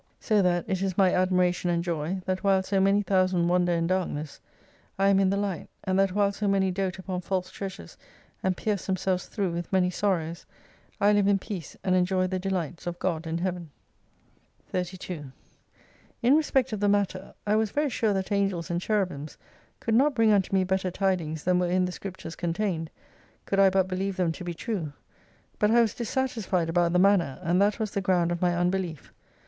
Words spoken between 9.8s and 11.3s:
sorrows, I live